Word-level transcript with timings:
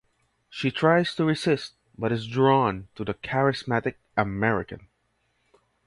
She 0.49 0.71
tries 0.71 1.13
to 1.13 1.25
resist, 1.25 1.73
but 1.95 2.11
is 2.11 2.27
drawn 2.27 2.87
to 2.95 3.05
the 3.05 3.13
charismatic 3.13 3.97
American. 4.17 4.87